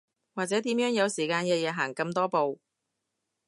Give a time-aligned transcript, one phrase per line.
[0.33, 2.59] 或者點樣有時間日日行咁多步